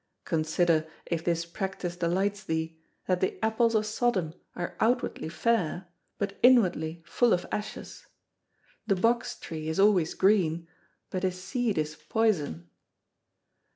Consider, 0.25 0.87
if 1.05 1.23
this 1.23 1.45
practice 1.45 1.95
delights 1.95 2.43
thee, 2.43 2.75
that 3.05 3.19
the 3.21 3.37
apples 3.45 3.75
of 3.75 3.85
Sodom 3.85 4.33
are 4.55 4.75
outwardly 4.79 5.29
fair 5.29 5.89
but 6.17 6.39
inwardly 6.41 7.03
full 7.05 7.33
of 7.33 7.45
ashes; 7.51 8.07
the 8.87 8.95
box 8.95 9.37
tree 9.37 9.67
is 9.67 9.79
always 9.79 10.15
green, 10.15 10.67
but 11.11 11.21
his 11.21 11.39
seed 11.39 11.77
is 11.77 11.95
poison. 11.95 12.67